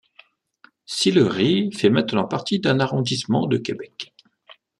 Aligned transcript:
Sillery 0.87 1.71
fait 1.73 1.91
maintenant 1.91 2.27
partie 2.27 2.59
d’un 2.59 2.79
arrondissement 2.79 3.45
de 3.45 3.57
Québec. 3.59 4.15